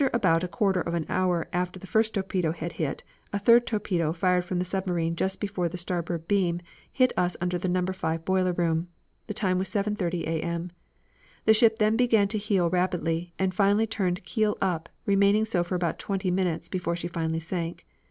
[0.13, 4.11] "About a quarter of an hour after the first torpedo had hit, a third torpedo
[4.11, 6.59] fired from the submarine just before the starboard beam,
[6.91, 7.85] hit us under the No.
[7.85, 8.87] 5 boiler room.
[9.27, 10.41] The time was 7.30 A.
[10.41, 10.71] M.
[11.45, 15.75] The ship then began to heel rapidly, and finally turned keel up remaining so for
[15.75, 17.85] about twenty minutes before she finally sank.